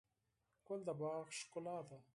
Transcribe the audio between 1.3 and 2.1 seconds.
ښکلا ده.